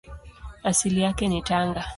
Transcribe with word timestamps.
Asili 0.63 1.01
yake 1.01 1.27
ni 1.27 1.41
Tanga. 1.41 1.85